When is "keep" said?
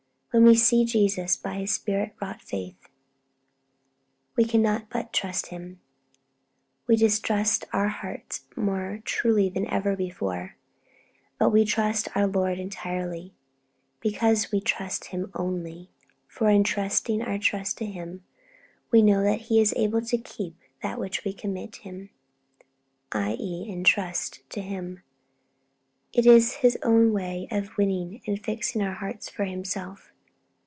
20.17-20.55